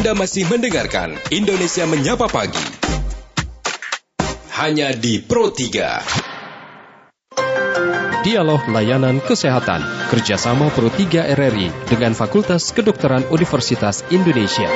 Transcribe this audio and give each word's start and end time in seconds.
Anda 0.00 0.16
masih 0.16 0.48
mendengarkan 0.48 1.12
Indonesia 1.28 1.84
Menyapa 1.84 2.24
Pagi. 2.24 2.64
Hanya 4.56 4.96
di 4.96 5.20
Pro 5.20 5.52
3. 5.52 8.24
Dialog 8.24 8.64
Layanan 8.72 9.20
Kesehatan 9.20 9.84
kerjasama 10.08 10.72
Pro 10.72 10.88
3 10.88 11.36
RRI 11.36 11.68
dengan 11.84 12.16
Fakultas 12.16 12.72
Kedokteran 12.72 13.28
Universitas 13.28 14.00
Indonesia. 14.08 14.72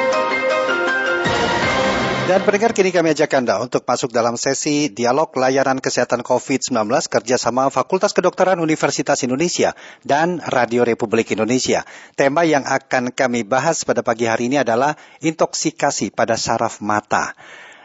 Dan 2.24 2.40
pendengar 2.40 2.72
kini 2.72 2.88
kami 2.88 3.12
ajak 3.12 3.36
Anda 3.36 3.60
untuk 3.60 3.84
masuk 3.84 4.08
dalam 4.08 4.40
sesi 4.40 4.88
Dialog 4.88 5.28
Layanan 5.36 5.76
Kesehatan 5.76 6.24
COVID-19 6.24 6.72
kerjasama 7.12 7.68
Fakultas 7.68 8.16
Kedokteran 8.16 8.64
Universitas 8.64 9.20
Indonesia 9.28 9.76
dan 10.08 10.40
Radio 10.40 10.88
Republik 10.88 11.36
Indonesia. 11.36 11.84
Tema 12.16 12.48
yang 12.48 12.64
akan 12.64 13.12
kami 13.12 13.44
bahas 13.44 13.84
pada 13.84 14.00
pagi 14.00 14.24
hari 14.24 14.48
ini 14.48 14.56
adalah 14.56 14.96
intoksikasi 15.20 16.16
pada 16.16 16.40
saraf 16.40 16.80
mata. 16.80 17.36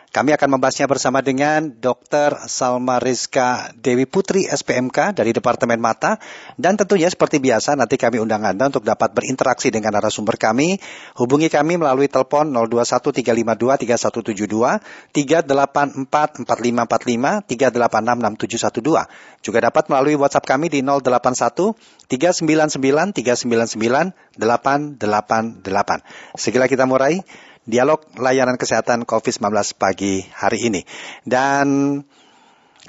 Kami 0.10 0.34
akan 0.34 0.58
membahasnya 0.58 0.90
bersama 0.90 1.22
dengan 1.22 1.70
Dr. 1.70 2.50
Salma 2.50 2.98
Rizka 2.98 3.70
Dewi 3.78 4.10
Putri 4.10 4.50
SPMK 4.50 5.14
dari 5.14 5.38
Departemen 5.38 5.78
Mata 5.78 6.18
dan 6.58 6.82
tentunya 6.82 7.06
seperti 7.14 7.38
biasa 7.38 7.78
nanti 7.78 7.94
kami 7.94 8.18
undang 8.18 8.42
Anda 8.42 8.74
untuk 8.74 8.82
dapat 8.82 9.14
berinteraksi 9.14 9.70
dengan 9.70 9.94
narasumber 9.94 10.42
kami. 10.42 10.82
Hubungi 11.14 11.54
kami 11.54 11.78
melalui 11.78 12.10
telepon 12.10 12.50
0213523172, 12.50 14.82
3844545, 15.14 17.46
3866712. 17.46 19.46
Juga 19.46 19.60
dapat 19.62 19.94
melalui 19.94 20.18
WhatsApp 20.18 20.50
kami 20.50 20.74
di 20.74 20.82
081 20.82 21.78
399 22.10 23.14
399 23.14 24.42
888. 24.42 26.02
Segera 26.34 26.66
kita 26.66 26.90
mulai 26.90 27.22
dialog 27.70 28.02
layanan 28.18 28.58
kesehatan 28.58 29.06
COVID-19 29.06 29.54
pagi 29.78 30.26
hari 30.34 30.68
ini. 30.68 30.82
Dan 31.24 32.02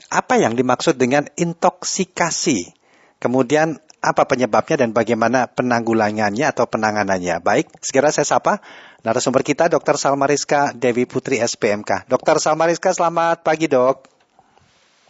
apa 0.08 0.34
yang 0.40 0.56
dimaksud 0.56 0.96
dengan 0.96 1.28
intoksikasi? 1.36 2.72
Kemudian 3.20 3.76
apa 4.00 4.24
penyebabnya 4.24 4.80
dan 4.80 4.96
bagaimana 4.96 5.44
penanggulangannya 5.52 6.48
atau 6.48 6.64
penanganannya? 6.64 7.44
Baik, 7.44 7.68
segera 7.84 8.08
saya 8.08 8.24
sapa 8.24 8.64
narasumber 9.04 9.44
kita 9.44 9.68
Dr. 9.68 10.00
Salma 10.00 10.24
Rizka 10.24 10.72
Dewi 10.72 11.04
Putri 11.04 11.36
SPMK. 11.36 12.08
Dr. 12.08 12.40
Salma 12.40 12.64
Rizka, 12.64 12.96
selamat 12.96 13.44
pagi 13.44 13.68
dok. 13.68 14.08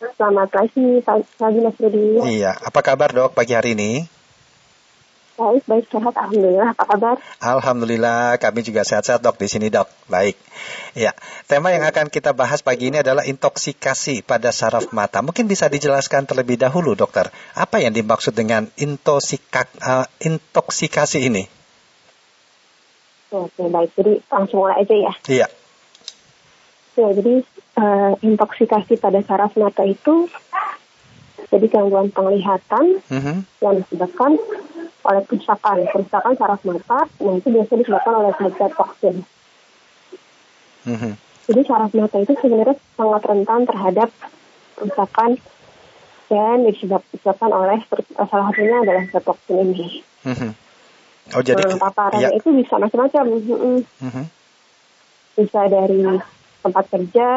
Selamat 0.01 0.49
pagi, 0.51 0.99
pagi 1.39 1.59
Mas 1.63 1.77
Rudi. 1.79 2.41
Iya, 2.41 2.57
apa 2.57 2.81
kabar 2.83 3.15
dok 3.15 3.37
pagi 3.37 3.55
hari 3.55 3.79
ini? 3.79 4.20
Baik, 5.41 5.65
baik 5.65 5.87
sehat. 5.89 6.13
Alhamdulillah. 6.13 6.77
Apa 6.77 6.85
kabar? 6.85 7.17
Alhamdulillah, 7.41 8.37
kami 8.37 8.61
juga 8.61 8.85
sehat-sehat 8.85 9.25
dok 9.25 9.41
di 9.41 9.49
sini 9.49 9.73
dok. 9.73 9.89
Baik. 10.13 10.37
Ya, 10.93 11.17
tema 11.49 11.73
yang 11.73 11.81
akan 11.89 12.13
kita 12.13 12.37
bahas 12.37 12.61
pagi 12.61 12.93
ini 12.93 13.01
adalah 13.01 13.25
intoksikasi 13.25 14.21
pada 14.21 14.53
saraf 14.53 14.93
mata. 14.93 15.25
Mungkin 15.25 15.49
bisa 15.49 15.73
dijelaskan 15.73 16.29
terlebih 16.29 16.61
dahulu 16.61 16.93
dokter, 16.93 17.33
apa 17.57 17.81
yang 17.81 17.97
dimaksud 17.97 18.37
dengan 18.37 18.69
uh, 18.69 20.07
intoksikasi 20.21 21.25
ini? 21.25 21.49
Oke, 23.33 23.65
baik. 23.65 23.97
Jadi 23.97 24.21
langsung 24.29 24.61
mulai 24.61 24.85
aja 24.85 24.93
ya. 24.93 25.13
Iya. 25.25 25.47
Ya, 27.01 27.09
jadi 27.17 27.35
uh, 27.81 28.13
intoksikasi 28.21 29.01
pada 29.01 29.25
saraf 29.25 29.57
mata 29.57 29.89
itu 29.89 30.29
jadi 31.49 31.67
gangguan 31.73 32.13
penglihatan 32.13 33.01
Mm 33.09 33.21
-hmm. 33.25 33.37
yang 33.65 33.75
disebabkan 33.81 34.37
oleh 35.01 35.23
kerusakan, 35.25 35.89
kerusakan 35.89 36.33
saraf 36.37 36.61
mata, 36.65 37.09
nah 37.21 37.35
itu 37.37 37.49
biasanya 37.49 37.81
disebabkan 37.85 38.15
oleh 38.21 38.33
zat 38.37 38.73
toksin. 38.77 39.17
Mm 40.85 40.97
-hmm. 40.97 41.13
Jadi 41.51 41.61
saraf 41.67 41.91
mata 41.97 42.17
itu 42.21 42.33
sebenarnya 42.37 42.77
sangat 42.95 43.23
rentan 43.25 43.61
terhadap 43.65 44.09
kerusakan 44.77 45.31
dan 46.31 46.57
disebabkan 46.69 47.51
oleh 47.51 47.79
salah 48.17 48.47
satunya 48.53 48.77
adalah 48.81 49.05
zat 49.09 49.25
toksin 49.25 49.57
ini. 49.73 50.05
Mm 50.25 50.35
-hmm. 50.37 50.51
Oh 51.31 51.43
jadi 51.47 51.63
nah, 51.63 51.79
paparannya 51.79 52.35
ya. 52.35 52.37
itu 52.37 52.49
bisa 52.51 52.75
macam-macam, 52.77 53.25
Mm-mm. 53.39 53.79
Mm 53.87 54.11
-hmm. 54.11 54.25
bisa 55.39 55.61
dari 55.71 56.03
tempat 56.61 56.85
kerja 56.91 57.29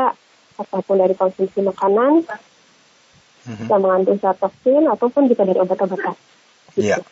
ataupun 0.58 0.96
dari 0.98 1.16
konsumsi 1.16 1.62
makanan 1.62 2.26
Mhm. 3.44 3.68
yang 3.68 3.82
mengandung 3.84 4.18
zat 4.24 4.40
toksin 4.40 4.88
ataupun 4.88 5.28
juga 5.28 5.44
dari 5.44 5.60
obat-obatan. 5.60 6.16
Gitu. 6.74 7.04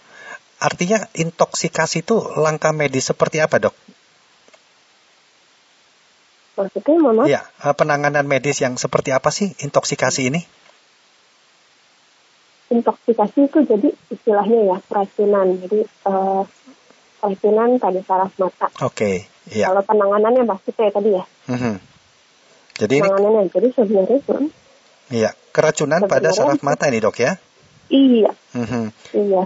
Artinya 0.62 1.10
intoksikasi 1.12 2.06
itu 2.06 2.14
langkah 2.38 2.70
medis 2.70 3.10
seperti 3.10 3.42
apa 3.42 3.58
dok? 3.58 3.74
Maksudnya 6.54 6.96
mama 7.02 7.24
Iya, 7.26 7.42
eh, 7.42 7.74
penanganan 7.74 8.30
medis 8.30 8.62
yang 8.62 8.78
seperti 8.78 9.10
apa 9.10 9.34
sih 9.34 9.52
intoksikasi 9.58 10.30
ini? 10.30 10.42
intoksikasi 12.72 13.52
itu 13.52 13.68
jadi 13.68 13.90
istilahnya 14.08 14.60
ya 14.64 14.78
keracunan. 14.88 15.60
Jadi 15.60 15.84
eh, 15.84 16.44
keracunan 17.20 17.70
pada 17.76 18.00
saraf 18.00 18.32
mata. 18.40 18.68
Oke, 18.80 19.28
iya. 19.52 19.68
Kalau 19.68 19.84
penanganannya 19.84 20.48
pasti 20.48 20.72
kayak 20.72 20.96
tadi 20.96 21.12
ya. 21.12 21.26
Mhm. 21.52 21.76
Jadi 22.80 22.94
ini 22.96 23.04
Penanganannya 23.04 23.52
jadi 23.52 23.68
sebenarnya 23.76 24.18
hmm, 24.24 24.48
iya 25.12 25.30
keracunan 25.52 26.00
pada 26.08 26.32
Sebenarnya- 26.32 26.38
saraf 26.56 26.60
mata 26.64 26.88
ini 26.88 27.00
dok 27.04 27.18
ya. 27.20 27.32
iya 27.92 28.32
Mhm. 28.56 28.84
iya. 29.20 29.44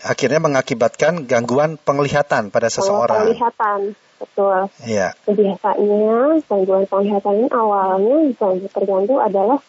Akhirnya 0.00 0.40
mengakibatkan 0.40 1.28
gangguan 1.28 1.76
penglihatan 1.76 2.48
pada 2.48 2.68
seseorang. 2.72 3.28
penglihatan 3.28 3.92
betul. 4.16 4.72
Iya. 4.88 5.12
Biasanya 5.28 6.40
gangguan 6.48 6.84
penglihatan 6.88 7.34
ini 7.44 7.48
awalnya 7.52 8.16
yang 8.32 8.56
terganggu 8.72 9.16
adalah 9.20 9.60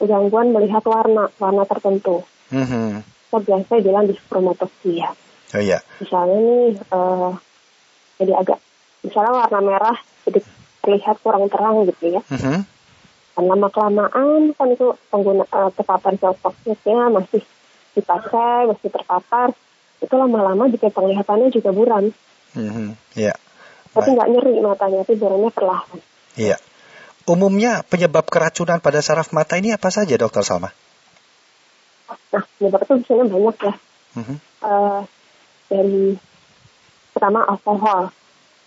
gangguan 0.00 0.56
melihat 0.56 0.80
warna 0.88 1.28
warna 1.36 1.64
tertentu. 1.68 2.24
Mhm. 2.48 3.04
Kita 3.04 3.38
biasa 3.44 3.72
bilang 3.84 4.08
diskromatopsia. 4.08 5.12
Oh 5.52 5.60
iya. 5.60 5.84
Misalnya 6.00 6.38
nih 6.40 6.72
eh, 6.80 7.30
jadi 8.24 8.32
agak 8.40 8.58
misalnya 9.04 9.32
warna 9.36 9.60
merah 9.60 9.96
jadi 10.24 10.40
terlihat 10.80 11.20
kurang 11.20 11.52
terang 11.52 11.84
gitu 11.84 12.16
ya. 12.16 12.22
Mhm. 12.32 12.64
Dan 13.32 13.44
lama 13.48 13.68
kelamaan 13.72 14.52
kan 14.56 14.68
itu 14.72 14.92
pengguna 15.08 15.44
terpapar 15.72 16.16
zat 16.20 16.36
toksiknya 16.40 17.08
masih 17.08 17.40
dipakai 17.92 18.66
masih 18.66 18.88
terpapar 18.88 19.52
itu 19.98 20.10
lama-lama 20.12 20.66
juga 20.66 20.88
penglihatannya 20.88 21.48
juga 21.50 21.70
buram 21.70 22.10
Mhm. 22.52 22.96
Iya. 23.14 23.32
tapi 23.92 24.08
nggak 24.10 24.28
nyeri 24.28 24.60
matanya 24.60 25.04
tapi 25.04 25.14
buramnya 25.14 25.50
perlahan 25.50 25.98
Iya. 26.32 26.56
Umumnya 27.22 27.86
penyebab 27.86 28.26
keracunan 28.26 28.80
pada 28.80 28.98
saraf 28.98 29.30
mata 29.30 29.54
ini 29.54 29.70
apa 29.70 29.88
saja 29.88 30.16
dokter 30.16 30.42
Salma? 30.42 30.72
nah 32.28 32.44
penyebab 32.56 32.80
itu 32.82 32.92
biasanya 32.98 33.24
banyak 33.26 33.56
ya 33.60 33.74
Mhm. 34.12 34.36
Eh, 34.62 35.00
dari 35.66 36.02
pertama 37.10 37.40
alkohol 37.46 38.12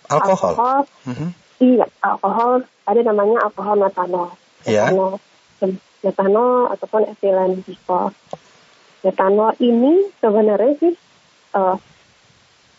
Alkohol. 0.05 0.53
Mhm. 1.05 1.27
iya 1.59 1.85
alkohol 1.99 2.61
ada 2.83 3.01
namanya 3.01 3.37
alkohol 3.43 3.75
metanol 3.75 4.29
Iya. 4.63 4.89
metanol 4.89 5.17
metanol 6.01 6.69
ataupun 6.69 7.01
etilen 7.07 7.61
glikol 7.61 8.13
metanol 9.05 9.53
ini 9.61 10.09
sebenarnya 10.17 10.73
sih 10.81 10.93
eh, 11.53 11.75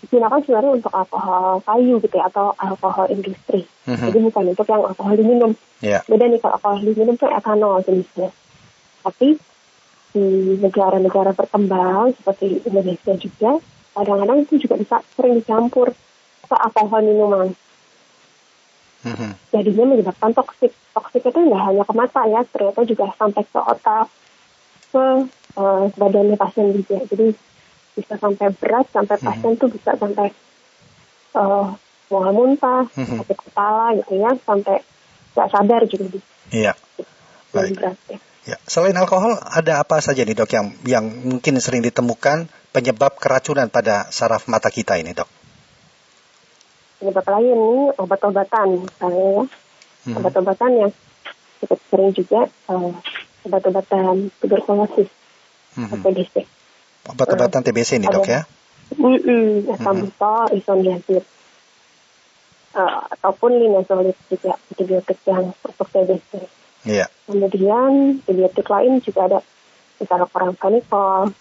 digunakan 0.02 0.42
sebenarnya 0.42 0.72
untuk 0.76 0.92
alkohol 0.92 1.62
kayu 1.62 1.96
gitu 1.98 2.14
ya 2.14 2.26
atau 2.26 2.52
alkohol 2.58 3.06
industri 3.08 3.62
Mhm. 3.86 4.06
jadi 4.10 4.18
bukan 4.20 4.44
untuk 4.50 4.66
yang 4.66 4.82
alkohol 4.82 5.14
diminum 5.14 5.52
Iya. 5.78 6.02
beda 6.04 6.26
nih 6.26 6.40
kalau 6.42 6.54
alkohol 6.58 6.78
diminum 6.82 7.14
itu 7.14 7.26
etanol 7.26 7.78
jenisnya 7.80 8.28
tapi 9.00 9.38
di 10.10 10.26
negara-negara 10.58 11.30
berkembang 11.30 12.10
seperti 12.12 12.58
Indonesia 12.64 13.12
juga 13.14 13.50
kadang-kadang 13.94 14.38
itu 14.42 14.54
juga 14.58 14.74
bisa 14.76 14.96
sering 15.14 15.38
dicampur 15.38 15.94
ke 16.46 16.54
alkohol 16.54 17.00
minuman 17.00 17.54
Mhm. 19.06 19.30
jadinya 19.54 19.84
menyebabkan 19.86 20.34
toksik. 20.34 20.74
Toksik 20.90 21.22
itu 21.22 21.38
nggak 21.38 21.62
hanya 21.62 21.86
ke 21.86 21.94
mata 21.94 22.26
ya, 22.26 22.42
ternyata 22.42 22.82
juga 22.82 23.06
sampai 23.14 23.46
ke 23.46 23.60
otak, 23.60 24.10
ke 24.90 25.04
eh, 25.56 25.84
badannya 25.92 26.36
pasien 26.36 26.72
juga. 26.72 27.00
Jadi 27.04 27.26
bisa 27.96 28.14
sampai 28.16 28.52
berat, 28.52 28.86
sampai 28.92 29.16
Mhm. 29.16 29.24
pasien 29.24 29.52
tuh 29.56 29.68
bisa 29.72 29.90
sampai 29.96 30.28
eh 31.36 31.66
mual 32.06 32.30
muntah, 32.30 32.86
Mhm. 32.92 33.18
sakit 33.20 33.38
kepala 33.50 33.96
gitu 33.96 34.14
ya, 34.16 34.30
sampai 34.40 34.76
nggak 35.32 35.48
sadar 35.50 35.80
juga 35.84 36.04
di 36.08 36.18
Iya. 36.54 36.72
Baik. 37.50 37.72
berat 37.76 37.96
ya. 38.08 38.18
Ya. 38.46 38.56
Selain 38.62 38.94
alkohol, 38.94 39.34
ada 39.42 39.82
apa 39.82 39.98
saja 39.98 40.22
nih 40.22 40.32
dok 40.32 40.52
yang 40.54 40.66
yang 40.86 41.02
mungkin 41.02 41.58
sering 41.58 41.82
ditemukan 41.82 42.46
penyebab 42.70 43.18
keracunan 43.18 43.66
pada 43.66 44.06
saraf 44.08 44.46
mata 44.46 44.70
kita 44.70 44.94
ini 44.96 45.10
dok? 45.10 45.26
Penyebab 46.96 47.26
lain 47.26 47.58
nih 47.58 47.82
obat-obatan 47.98 48.68
misalnya 48.86 49.26
ya, 49.26 49.44
Mhm. 50.06 50.14
obat-obatan 50.16 50.70
yang 50.78 50.90
cukup 51.58 51.80
sering 51.90 52.12
juga 52.12 52.40
eh, 52.46 52.90
obat-obatan 53.44 54.30
tuberkulosis 54.38 55.08
Mhm. 55.76 55.92
atau 55.92 56.10
TBC. 56.10 56.34
Obat-obatan 57.06 57.62
TBC 57.62 58.02
ini 58.02 58.08
dok 58.10 58.26
ya? 58.26 58.42
Mm-mm, 58.96 59.66
Ethambutol, 59.70 60.50
isoniazid. 60.56 61.24
uh, 62.76 63.08
ataupun 63.08 63.56
linezolid 63.56 64.12
juga 64.28 64.60
antibiotik 64.68 65.16
yang 65.24 65.56
untuk 65.64 65.88
TBC. 65.88 66.44
Iya. 66.84 67.08
Kemudian 67.24 68.20
antibiotik 68.20 68.68
lain 68.68 69.00
juga 69.00 69.20
ada 69.32 69.38
misalnya 69.96 70.28
paracetamol, 70.28 71.32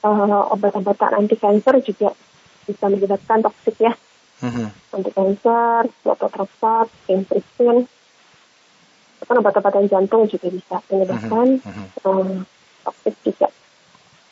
uh, 0.00 0.44
obat-obatan 0.56 1.12
anti 1.12 1.36
kanker 1.36 1.76
juga 1.84 2.16
bisa 2.64 2.84
menyebabkan 2.88 3.44
toksik 3.44 3.76
ya. 3.84 3.92
Mhm. 4.40 4.66
Anti 4.96 5.10
kanker, 5.12 5.82
methotrexate, 6.08 6.90
gemcitabine, 7.04 7.84
kan 9.24 9.36
obat-obatan 9.36 9.84
jantung 9.86 10.24
juga 10.26 10.48
bisa 10.48 10.76
menyebabkan 10.88 11.60
Mhm. 11.60 11.84
um, 12.04 12.28
toksik 12.84 13.14
juga. 13.24 13.48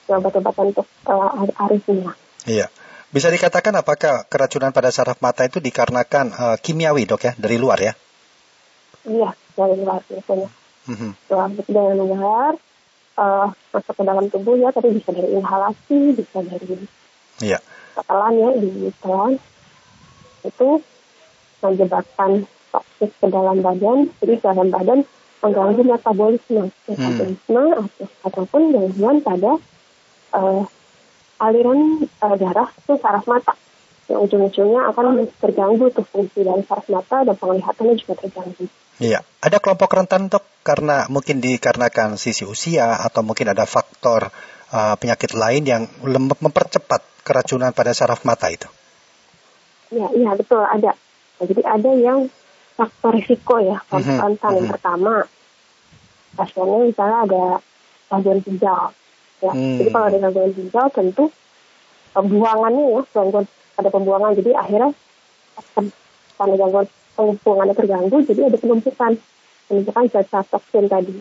Obat-obatan 0.09 0.73
untuk 0.73 0.87
uh. 1.05 2.15
Iya. 2.49 2.67
Bisa 3.09 3.29
dikatakan 3.29 3.73
apakah 3.77 4.25
keracunan 4.29 4.73
pada 4.73 4.93
saraf 4.93 5.21
mata 5.21 5.45
itu 5.45 5.61
dikarenakan 5.61 6.27
eh, 6.33 6.57
kimiawi 6.61 7.05
dok 7.09 7.25
ya 7.25 7.33
dari 7.37 7.57
luar 7.61 7.81
ya? 7.81 7.93
Iya, 9.09 9.33
dari 9.57 9.75
luar 9.81 10.01
biasanya. 10.09 10.49
Mhm. 10.89 11.11
Setelah 11.25 11.49
dari 11.53 11.95
luar, 12.01 12.53
uh, 13.21 13.49
masuk 13.73 13.95
ke 13.97 14.03
dalam 14.05 14.25
tubuh 14.33 14.57
ya, 14.57 14.73
tadi 14.73 14.89
bisa 14.97 15.13
dari 15.13 15.29
inhalasi, 15.37 16.17
bisa 16.17 16.39
dari 16.41 16.89
Iya. 17.45 17.61
tetelan 17.97 18.33
ya, 18.37 18.51
di 18.57 18.71
telan. 19.01 19.33
Itu 20.45 20.81
menyebabkan 21.61 22.49
toksik 22.99 23.15
ke 23.23 23.27
dalam 23.31 23.63
badan, 23.63 24.11
jadi 24.19 24.35
ke 24.43 24.45
dalam 24.51 24.69
badan 24.75 25.07
mengganggu 25.39 25.83
metabolisme, 25.87 26.65
metabolisme 26.91 27.63
atau, 27.79 28.07
ataupun 28.27 28.75
gangguan 28.75 29.23
pada 29.23 29.55
uh, 30.35 30.67
aliran 31.39 32.03
uh, 32.19 32.35
darah 32.35 32.67
ke 32.75 32.99
saraf 32.99 33.23
mata. 33.31 33.55
Yang 34.11 34.21
ujung-ujungnya 34.27 34.91
akan 34.91 35.31
terganggu 35.39 35.95
tuh 35.95 36.03
fungsi 36.11 36.43
dari 36.43 36.67
saraf 36.67 36.91
mata 36.91 37.23
dan 37.23 37.39
penglihatannya 37.39 37.95
juga 38.03 38.15
terganggu. 38.19 38.67
Iya. 38.99 39.23
Ada 39.39 39.63
kelompok 39.63 39.95
rentan 39.95 40.27
dok 40.27 40.43
karena 40.67 41.07
mungkin 41.07 41.39
dikarenakan 41.39 42.19
sisi 42.19 42.43
usia 42.43 42.99
atau 42.99 43.23
mungkin 43.23 43.55
ada 43.55 43.63
faktor 43.63 44.27
eh, 44.75 44.95
penyakit 44.99 45.39
lain 45.39 45.63
yang 45.63 45.83
mempercepat 46.43 47.23
keracunan 47.23 47.71
pada 47.71 47.95
saraf 47.95 48.27
mata 48.27 48.51
itu. 48.51 48.67
Ya, 49.95 50.11
iya 50.19 50.35
betul 50.35 50.67
ada. 50.67 50.99
Jadi 51.39 51.63
ada 51.63 51.91
yang 51.95 52.27
faktor 52.79 53.11
risiko 53.19 53.59
ya, 53.59 53.83
faktor 53.83 54.15
Mhm, 54.15 54.23
rentan 54.23 54.51
yang 54.55 54.67
mhm. 54.71 54.75
pertama. 54.79 55.15
Pasiennya 56.39 56.79
misalnya 56.87 57.19
ada 57.27 57.43
gangguan 58.07 58.39
ginjal. 58.47 58.95
Ya, 59.43 59.51
Hmm. 59.51 59.79
jadi 59.83 59.91
kalau 59.91 60.07
ada 60.07 60.19
gangguan 60.23 60.53
ginjal 60.55 60.87
tentu 60.95 61.25
pembuangannya 62.15 62.85
ya, 62.95 63.03
gangguan 63.11 63.45
pada 63.75 63.89
pembuangan. 63.91 64.33
Jadi 64.39 64.51
akhirnya 64.55 64.89
karena 66.39 66.55
gangguan 66.55 66.87
pembuangannya 67.19 67.75
terganggu, 67.75 68.17
jadi 68.23 68.41
ada 68.47 68.57
penumpukan, 68.57 69.13
penumpukan 69.67 70.05
zat-zat 70.15 70.47
toksin 70.47 70.87
tadi. 70.87 71.19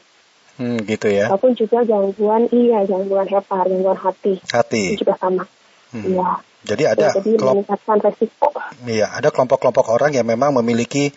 Hmm, 0.57 0.77
gitu 0.85 1.09
ya. 1.09 1.29
Ataupun 1.29 1.53
juga 1.53 1.81
gangguan 1.85 2.49
iya, 2.49 2.85
gangguan 2.85 3.25
hepar, 3.25 3.65
gangguan 3.65 3.97
hati, 3.97 4.41
Hati. 4.53 4.93
itu 4.93 5.05
juga 5.05 5.17
sama. 5.17 5.45
Hmm. 5.93 6.05
Iya. 6.05 6.29
Jadi 6.67 6.83
ada 6.83 6.99
Ya, 6.99 7.09
jadi 7.21 7.29
kelompok 7.37 7.53
meningkatkan 7.53 7.97
resiko. 8.01 8.49
Iya, 8.89 9.07
ada 9.13 9.29
kelompok-kelompok 9.29 9.85
orang 9.93 10.11
yang 10.17 10.25
memang 10.25 10.51
memiliki 10.57 11.13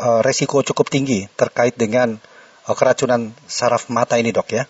eh, 0.00 0.20
resiko 0.24 0.64
cukup 0.64 0.88
tinggi 0.88 1.28
terkait 1.36 1.76
dengan 1.76 2.16
eh, 2.66 2.74
keracunan 2.74 3.30
saraf 3.44 3.92
mata 3.92 4.16
ini, 4.16 4.32
dok 4.32 4.48
ya. 4.50 4.64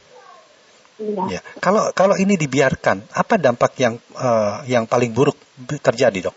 Iya. 1.01 1.25
Ya. 1.39 1.41
Kalau 1.63 1.95
kalau 1.97 2.19
ini 2.19 2.37
dibiarkan, 2.37 3.15
apa 3.15 3.39
dampak 3.39 3.73
yang 3.79 3.95
eh, 3.97 4.57
yang 4.69 4.85
paling 4.91 5.15
buruk 5.15 5.39
terjadi, 5.81 6.29
dok? 6.29 6.37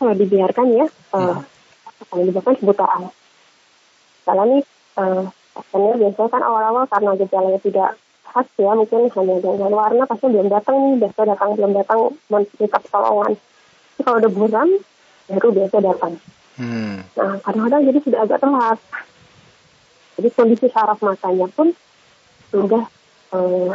kalau 0.00 0.16
dibiarkan 0.16 0.66
ya, 0.72 0.86
Hmm. 1.12 1.36
uh, 1.36 1.38
kalau 2.08 2.22
dibiarkan 2.24 2.56
kebutaan. 2.56 3.02
Misalnya 3.12 4.44
nih, 4.48 4.62
uh, 4.96 5.22
pasiennya 5.52 5.92
biasanya 6.00 6.30
kan 6.32 6.42
awal-awal 6.46 6.84
karena 6.88 7.10
gejalanya 7.20 7.60
tidak 7.60 7.90
khas 8.30 8.48
ya, 8.56 8.72
mungkin 8.72 9.10
hanya 9.12 9.34
gangguan 9.42 9.74
warna, 9.76 10.08
pasti 10.08 10.26
belum 10.32 10.48
datang 10.48 10.76
nih, 10.78 10.94
biasa 11.04 11.20
datang, 11.28 11.48
belum 11.58 11.72
datang, 11.76 11.98
minta 12.30 12.78
pertolongan. 12.80 13.32
Tapi 13.36 14.00
kalau 14.06 14.16
udah 14.22 14.32
buram, 14.32 14.68
baru 15.28 15.48
biasa 15.52 15.76
datang. 15.84 16.12
Hmm. 16.60 17.00
Nah, 17.16 17.40
kadang-kadang 17.40 17.82
jadi 17.88 17.98
sudah 18.04 18.20
agak 18.28 18.38
telat. 18.44 18.78
Jadi 20.20 20.28
kondisi 20.36 20.66
saraf 20.68 21.00
matanya 21.00 21.48
pun 21.48 21.72
sudah 22.52 22.84
uh, 23.32 23.72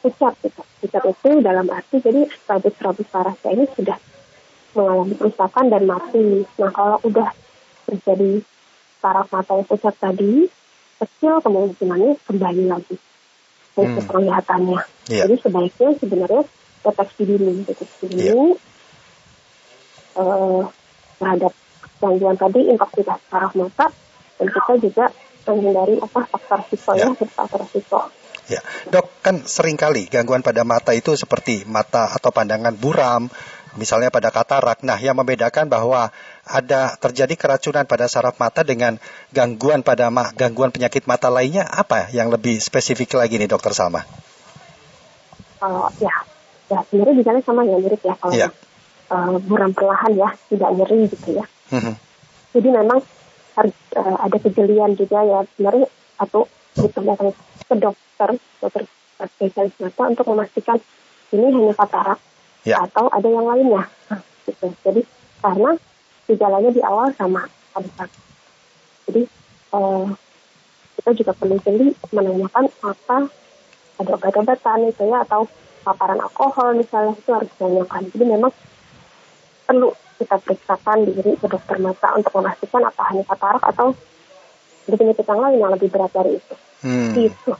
pucat. 0.00 0.32
Gitu. 0.40 0.62
Pucat 0.80 1.04
itu 1.04 1.30
dalam 1.44 1.68
arti 1.68 2.00
jadi 2.00 2.24
rabus-rabus 2.48 3.08
sarafnya 3.12 3.50
ini 3.52 3.64
sudah 3.76 3.98
mengalami 4.72 5.14
kerusakan 5.20 5.66
dan 5.68 5.82
mati. 5.84 6.48
Nah, 6.56 6.70
kalau 6.72 6.96
udah 7.04 7.28
terjadi 7.84 8.40
saraf 9.04 9.28
mata 9.28 9.60
yang 9.60 9.68
pucat 9.68 9.92
tadi, 10.00 10.48
kecil 11.04 11.44
kemungkinannya 11.44 12.16
kembali 12.24 12.64
lagi 12.64 12.96
Hmm. 13.78 13.96
penglihatannya. 14.02 14.80
Iya. 15.08 15.24
Jadi 15.26 15.34
sebaiknya 15.40 15.88
sebenarnya 15.96 16.42
deteksi 16.84 17.22
dini, 17.24 17.52
deteksi 17.64 18.04
dini 18.10 18.48
eh, 20.20 20.62
terhadap 21.20 21.52
gangguan 22.00 22.34
tadi 22.34 22.66
intoksitas 22.66 23.20
saraf 23.28 23.52
mata 23.54 23.86
dan 24.40 24.46
kita 24.48 24.72
juga 24.80 25.04
menghindari 25.44 26.00
apa 26.00 26.20
faktor 26.26 26.58
risiko 26.64 26.90
Ya. 26.94 27.06
ya, 27.06 27.26
faktor 27.28 27.60
risiko. 27.64 28.00
Ya, 28.48 28.60
dok 28.90 29.06
kan 29.22 29.46
sering 29.46 29.78
kali 29.78 30.10
gangguan 30.10 30.42
pada 30.42 30.66
mata 30.66 30.90
itu 30.90 31.14
seperti 31.14 31.62
mata 31.64 32.10
atau 32.10 32.34
pandangan 32.34 32.74
buram, 32.74 33.30
misalnya 33.78 34.10
pada 34.10 34.34
katarak. 34.34 34.82
Nah, 34.82 34.98
yang 34.98 35.14
membedakan 35.14 35.70
bahwa 35.70 36.10
ada 36.42 36.98
terjadi 36.98 37.30
keracunan 37.38 37.86
pada 37.86 38.10
saraf 38.10 38.42
mata 38.42 38.66
dengan 38.66 38.98
gangguan 39.30 39.86
pada 39.86 40.10
ma- 40.10 40.34
gangguan 40.34 40.74
penyakit 40.74 41.06
mata 41.06 41.30
lainnya 41.30 41.62
apa 41.62 42.10
yang 42.10 42.26
lebih 42.26 42.58
spesifik 42.58 43.14
lagi 43.14 43.38
nih, 43.38 43.46
dokter 43.46 43.70
Salma? 43.70 44.02
Kalau 45.60 45.86
ya, 46.02 46.14
ya 46.72 46.78
sebenarnya 46.90 47.14
gejalanya 47.22 47.44
sama 47.46 47.62
ya 47.62 47.76
mirip 47.78 48.02
ya 48.02 48.14
kalau 48.18 48.34
Iya. 48.34 48.48
eh, 49.10 49.36
buram 49.46 49.70
perlahan 49.70 50.12
ya, 50.16 50.28
tidak 50.50 50.70
nyeri 50.74 51.06
gitu 51.06 51.38
ya. 51.38 51.44
Mhm. 51.70 51.94
Jadi 52.50 52.68
memang 52.70 52.98
harus 53.54 53.76
eh, 53.94 54.16
ada 54.18 54.36
kejelian 54.38 54.94
juga 54.98 55.18
ya 55.22 55.38
sebenarnya 55.54 55.86
atau 56.18 56.46
kita 56.74 57.00
datang 57.02 57.30
ke 57.66 57.74
dokter, 57.78 58.28
dokter 58.62 58.82
spesialis 59.20 59.74
mata 59.78 60.02
untuk 60.10 60.26
memastikan 60.30 60.78
ini 61.30 61.46
hanya 61.54 61.74
katarak 61.78 62.18
Ya. 62.60 62.76
atau 62.84 63.08
ada 63.08 63.24
yang 63.24 63.46
lainnya. 63.48 63.88
Gitu. 64.44 64.66
Jadi 64.84 65.00
karena 65.40 65.70
gejalanya 66.28 66.70
di 66.74 66.80
awal 66.84 67.08
sama 67.16 67.46
katarak. 67.72 68.10
Jadi 69.08 69.22
eh, 69.74 70.06
kita 71.00 71.10
juga 71.16 71.32
perlu 71.32 71.56
jeli 71.64 71.96
menanyakan 72.12 72.66
apa 72.84 73.18
ada 74.00 74.10
obat-obatan 74.16 74.88
itu 74.88 75.02
ya 75.08 75.24
atau 75.24 75.44
paparan 75.80 76.20
alkohol 76.20 76.76
misalnya 76.76 77.16
itu 77.16 77.30
harus 77.32 77.48
ditanyakan. 77.56 78.02
Jadi 78.12 78.24
memang 78.24 78.52
perlu 79.64 79.92
kita 80.20 80.36
periksakan 80.36 81.08
diri 81.08 81.32
ke 81.40 81.46
dokter 81.48 81.80
mata 81.80 82.12
untuk 82.12 82.36
memastikan 82.36 82.84
apa 82.84 83.02
hanya 83.08 83.24
katarak 83.24 83.64
atau 83.72 83.96
penyakit 84.84 85.24
yang 85.24 85.40
lain 85.40 85.56
yang 85.56 85.72
lebih 85.72 85.88
berat 85.88 86.12
dari 86.12 86.36
itu. 86.36 86.54
Hmm. 86.84 87.12
Gitu. 87.16 87.52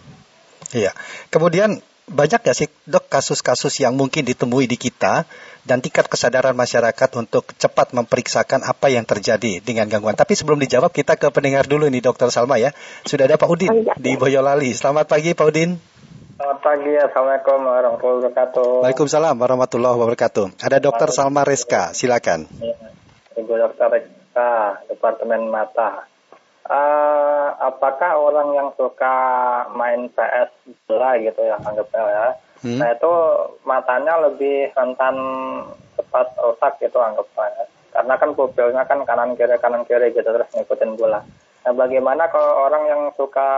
Iya. 0.77 0.93
Kemudian 1.33 1.81
banyak 2.11 2.43
gak 2.43 2.57
sih 2.59 2.69
dok 2.91 3.07
kasus-kasus 3.07 3.71
yang 3.81 3.95
mungkin 3.95 4.27
ditemui 4.27 4.67
di 4.67 4.75
kita 4.75 5.25
dan 5.63 5.79
tingkat 5.79 6.11
kesadaran 6.11 6.59
masyarakat 6.59 7.11
untuk 7.15 7.55
cepat 7.55 7.95
memeriksakan 7.95 8.67
apa 8.67 8.91
yang 8.91 9.07
terjadi 9.07 9.63
dengan 9.63 9.87
gangguan. 9.87 10.19
Tapi 10.19 10.35
sebelum 10.35 10.59
dijawab 10.59 10.91
kita 10.91 11.15
ke 11.15 11.31
pendengar 11.31 11.71
dulu 11.71 11.87
nih 11.87 12.03
dokter 12.03 12.27
Salma 12.35 12.59
ya. 12.59 12.75
Sudah 13.07 13.31
ada 13.31 13.39
Pak 13.39 13.49
Udin 13.49 13.71
Oh, 13.71 13.79
iya. 13.79 13.95
di 13.95 14.19
Boyolali. 14.19 14.75
Selamat 14.75 15.07
pagi 15.07 15.33
Pak 15.39 15.47
Udin. 15.47 15.90
Selamat 16.41 16.65
pagi, 16.65 16.97
Assalamualaikum 16.97 17.59
warahmatullahi 17.69 18.17
wabarakatuh. 18.25 18.69
Waalaikumsalam 18.81 19.37
warahmatullahi 19.45 19.93
wabarakatuh. 20.01 20.47
Ada 20.65 20.81
dokter 20.81 21.13
Salma 21.13 21.45
Reska, 21.45 21.93
silakan. 21.93 22.49
Ya, 22.65 22.73
Ibu 23.37 23.61
Dokter 23.61 23.93
Reksa, 23.93 24.81
Departemen 24.89 25.53
Mata. 25.53 26.09
Eh, 26.65 27.49
apakah 27.61 28.17
orang 28.17 28.57
yang 28.57 28.73
suka 28.73 29.17
main 29.77 30.09
PS 30.17 30.49
bola 30.89 31.21
gitu 31.21 31.45
ya, 31.45 31.61
anggapnya 31.61 32.09
ya, 32.09 32.27
Hmm. 32.65 32.81
nah 32.81 32.89
itu 32.89 33.13
matanya 33.69 34.25
lebih 34.25 34.73
rentan 34.73 35.17
cepat 36.01 36.41
rusak 36.41 36.73
gitu 36.81 37.05
anggapnya 37.05 37.53
ya. 37.53 37.65
Karena 37.93 38.17
kan 38.17 38.33
pupilnya 38.33 38.89
kan 38.89 39.05
kanan 39.05 39.37
kiri 39.37 39.61
kanan 39.61 39.85
kiri 39.85 40.17
gitu 40.17 40.25
terus 40.25 40.49
ngikutin 40.57 40.97
bola. 40.97 41.21
Nah 41.61 41.77
bagaimana 41.77 42.25
kalau 42.33 42.65
orang 42.65 42.89
yang 42.89 43.03
suka 43.13 43.49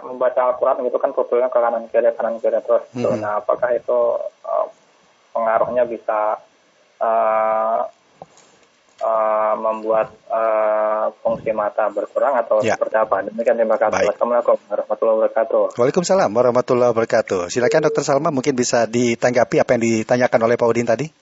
membaca 0.00 0.40
Al-Quran 0.48 0.80
gitu 0.88 0.96
kan 0.96 1.12
pupilnya 1.12 1.52
ke 1.52 1.60
kanan 1.60 1.84
kiri 1.92 2.08
kanan 2.16 2.40
kiri 2.40 2.56
terus. 2.64 2.84
gitu. 2.96 3.04
Hmm. 3.04 3.20
Nah 3.20 3.36
apakah 3.36 3.68
itu 3.76 3.98
eh, 4.48 4.66
pengaruhnya 5.36 5.84
bisa 5.84 6.40
eh, 6.96 7.80
eh, 9.00 9.54
membuat 9.60 10.08
eh, 10.32 11.04
fungsi 11.20 11.52
mata 11.52 11.92
berkurang 11.92 12.32
atau 12.40 12.64
Ya. 12.64 12.80
seperti 12.80 12.96
apa? 12.96 13.28
Demikian 13.28 13.60
terima 13.60 13.76
kasih. 13.76 14.08
Baik. 14.08 14.16
Assalamualaikum 14.16 14.56
warahmatullahi 14.64 15.16
wabarakatuh. 15.20 15.62
Waalaikumsalam 15.76 16.30
warahmatullahi 16.32 16.90
wabarakatuh. 16.96 17.40
Silakan 17.52 17.92
dokter 17.92 18.08
Salma 18.08 18.32
mungkin 18.32 18.56
bisa 18.56 18.88
ditanggapi 18.88 19.60
apa 19.60 19.70
yang 19.76 19.82
ditanyakan 19.84 20.40
oleh 20.48 20.56
Pak 20.56 20.64
Udin 20.68 20.88
tadi. 20.88 21.19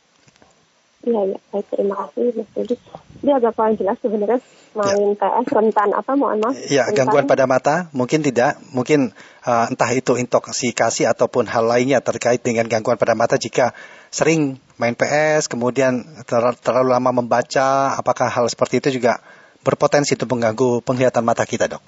Iya, 1.06 1.20
iya. 1.30 1.38
Baik, 1.54 1.66
terima 1.70 1.94
kasih, 1.94 2.34
Mas 2.34 2.48
Jadi, 2.58 2.74
Dia 3.22 3.34
agak 3.38 3.52
kurang 3.54 3.74
jelas 3.78 3.96
sebenarnya 4.02 4.38
main 4.74 5.14
PS 5.14 5.46
rentan 5.50 5.90
apa, 5.94 6.12
mohon 6.18 6.38
maaf. 6.42 6.54
Ya, 6.66 6.86
rentan. 6.86 7.06
gangguan 7.06 7.26
pada 7.30 7.44
mata 7.46 7.74
mungkin 7.94 8.22
tidak, 8.22 8.58
mungkin 8.74 9.14
uh, 9.46 9.70
entah 9.70 9.90
itu 9.94 10.18
intoksikasi 10.18 11.06
ataupun 11.06 11.46
hal 11.46 11.66
lainnya 11.66 12.02
terkait 12.02 12.42
dengan 12.42 12.66
gangguan 12.66 12.98
pada 12.98 13.14
mata 13.14 13.38
jika 13.38 13.74
sering 14.10 14.58
main 14.78 14.98
PS, 14.98 15.46
kemudian 15.46 16.02
ter- 16.26 16.58
terlalu 16.62 16.94
lama 16.94 17.10
membaca, 17.22 17.94
apakah 17.94 18.26
hal 18.26 18.46
seperti 18.50 18.82
itu 18.82 18.98
juga 18.98 19.22
berpotensi 19.62 20.14
untuk 20.14 20.34
mengganggu 20.34 20.82
penglihatan 20.82 21.22
mata 21.22 21.42
kita, 21.46 21.66
dok? 21.70 21.82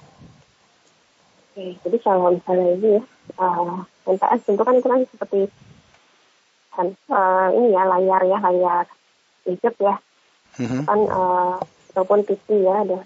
Oke, 1.51 1.75
jadi 1.83 1.97
kalau 1.99 2.31
misalnya 2.31 2.67
ini 2.79 2.89
ya, 2.95 3.03
uh, 3.43 4.39
tentu 4.47 4.63
kan 4.63 4.75
itu 4.79 4.87
kan 4.87 4.99
seperti 5.03 5.39
kan, 6.71 6.87
uh, 7.11 7.47
ini 7.51 7.75
ya 7.75 7.83
layar 7.83 8.23
ya, 8.23 8.39
layar 8.39 8.87
gadget 9.45 9.75
ya, 9.81 9.95
Mhm. 10.59 10.85
kan 10.85 10.99
uh, 11.09 11.57
ataupun 11.93 12.23
TV 12.23 12.65
ya 12.65 12.85
ada. 12.85 12.99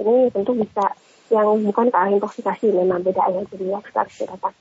Ini 0.00 0.30
tentu 0.34 0.58
bisa 0.58 0.96
yang 1.32 1.64
bukan 1.64 1.88
ke 1.88 1.96
arah 1.96 2.12
intoksikasi 2.12 2.68
memang 2.74 3.00
beda 3.00 3.24
ya 3.32 3.40
jadi 3.48 3.64
ya 3.72 3.78
kita 3.80 4.04
harus 4.04 4.14
bedakan 4.20 4.52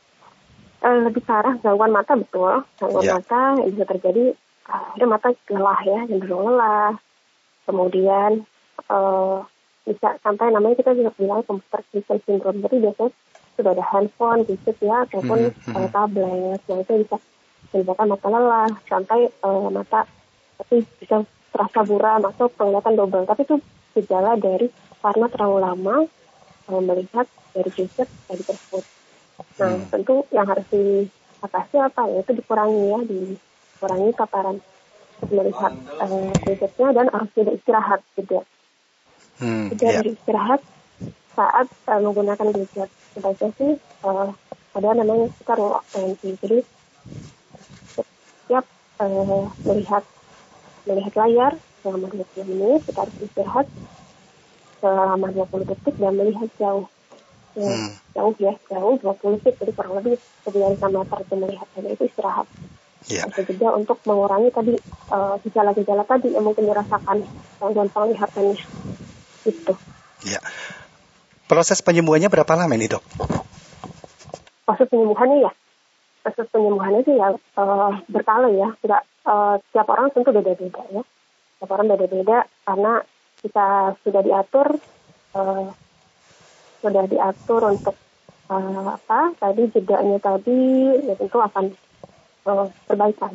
Eh, 0.83 0.99
lebih 1.07 1.23
ke 1.23 1.31
arah 1.31 1.55
gangguan 1.63 1.95
mata 1.95 2.11
betul. 2.11 2.59
Gangguan 2.75 3.07
Ya. 3.07 3.15
mata 3.15 3.55
yang 3.63 3.71
bisa 3.71 3.87
terjadi 3.87 4.35
uh, 4.67 4.91
ada 4.99 5.05
mata 5.07 5.31
lelah 5.47 5.79
ya 5.87 5.99
cenderung 6.11 6.43
lelah. 6.43 6.99
Kemudian 7.63 8.43
eh, 8.91 9.37
bisa 9.87 10.19
sampai 10.19 10.51
namanya 10.51 10.75
kita 10.75 10.91
juga 10.91 11.15
bilang 11.15 11.39
computer 11.47 11.79
vision 11.87 12.19
syndrome. 12.27 12.59
Jadi 12.67 12.75
biasanya 12.83 13.11
sudah 13.55 13.71
ada 13.79 13.85
handphone 13.95 14.43
gadget 14.43 14.77
ya 14.83 15.07
ataupun 15.07 15.39
mhm. 15.55 15.71
eh, 15.71 15.87
tablet. 15.87 16.59
Yang 16.67 16.79
itu 16.83 16.93
bisa 17.07 17.17
menyebabkan 17.71 18.07
mata 18.11 18.27
lelah 18.27 18.69
sampai 18.91 19.19
eh, 19.31 19.67
mata 19.71 19.99
tapi 20.63 20.87
bisa 20.97 21.27
terasa 21.51 21.79
buram 21.85 22.23
atau 22.23 22.47
penglihatan 22.55 22.95
double. 22.97 23.27
Tapi 23.27 23.41
itu 23.45 23.55
gejala 23.99 24.39
dari 24.39 24.71
karena 25.03 25.27
terlalu 25.29 25.57
lama 25.59 25.95
melihat 26.71 27.27
dari 27.53 27.69
gadget 27.75 28.09
tadi 28.25 28.43
tersebut. 28.47 28.83
Nah 29.59 29.71
Hmm. 29.77 29.85
tentu 29.91 30.15
yang 30.31 30.47
harus 30.47 30.65
diatasi 30.71 31.75
apa? 31.77 32.01
Ya 32.09 32.19
itu 32.23 32.31
dikurangi 32.33 32.81
ya 32.89 32.99
dikurangi 33.05 34.09
paparan 34.15 34.57
melihat 35.29 35.73
eh, 36.01 36.33
gadgetnya 36.47 36.87
dan 36.95 37.05
harus 37.11 37.29
tidak 37.35 37.53
istirahat 37.59 38.01
ya 38.17 38.41
Hmm, 39.39 39.67
tidak 39.75 39.91
ya. 39.91 40.01
beristirahat 40.01 40.61
saat 41.35 41.67
eh, 41.69 41.99
menggunakan 42.01 42.47
gadget. 42.55 42.89
Sebaiknya 43.13 43.49
sih 43.59 43.71
eh, 43.77 44.29
ada 44.73 44.89
namanya 44.97 45.29
kita 45.37 45.53
roll 45.53 45.77
attention 45.77 46.33
jadi 46.41 46.57
setiap 47.93 48.65
eh, 49.03 49.45
melihat 49.67 50.03
melihat 50.87 51.13
layar 51.25 51.53
selama 51.83 52.07
20 52.11 52.51
menit 52.51 52.81
kita 52.87 52.99
harus 53.03 53.15
istirahat 53.23 53.67
selama 54.83 55.27
20 55.31 55.69
detik 55.69 55.95
dan 55.99 56.13
melihat 56.15 56.49
jauh 56.59 56.85
ya, 57.55 57.69
Hmm. 57.69 57.91
jauh 58.17 58.33
ya 58.39 58.53
jauh 58.67 58.95
20 58.99 59.39
detik 59.39 59.55
jadi 59.61 59.71
kurang 59.75 59.93
lebih 59.99 60.15
lebih 60.49 60.59
dari 60.59 60.77
sama 60.79 61.03
meter 61.03 61.17
itu 61.23 61.35
melihat 61.39 61.67
dan 61.75 61.83
itu 61.87 62.03
istirahat 62.07 62.47
Ya. 63.11 63.27
Ada 63.27 63.43
juga 63.43 63.75
untuk 63.75 63.99
mengurangi 64.07 64.47
tadi 64.55 64.79
eh, 65.11 65.35
gejala-gejala 65.43 66.07
tadi 66.07 66.31
yang 66.31 66.47
mungkin 66.47 66.71
dirasakan 66.71 67.19
gangguan 67.59 67.91
penglihatannya 67.91 68.55
gitu 69.43 69.73
Ya. 70.23 70.39
Proses 71.51 71.83
penyembuhannya 71.83 72.31
berapa 72.31 72.55
lama 72.55 72.71
ini, 72.79 72.87
dok? 72.87 73.03
proses 74.63 74.87
penyembuhannya 74.87 75.43
ya 75.43 75.51
proses 76.23 76.47
penyembuhannya 76.49 77.03
sih 77.03 77.15
ya 77.19 77.29
eh, 77.35 77.91
berkala 78.07 78.47
ya 78.49 78.71
tidak 78.79 79.01
eh, 79.27 79.55
tiap 79.69 79.87
orang 79.91 80.07
tentu 80.15 80.31
beda-beda 80.31 80.81
ya 80.89 81.03
tiap 81.59 81.69
orang 81.69 81.87
beda-beda 81.91 82.37
karena 82.63 82.93
kita 83.43 83.67
sudah 84.01 84.21
diatur 84.23 84.67
eh, 85.35 85.67
sudah 86.79 87.03
diatur 87.05 87.61
untuk 87.75 87.95
eh, 88.47 88.87
apa 88.87 89.19
tadi 89.37 89.63
jedanya 89.69 90.17
tadi 90.17 90.59
ya 91.03 91.13
tentu 91.19 91.37
akan 91.37 91.65
eh, 92.47 92.67
perbaikan 92.87 93.33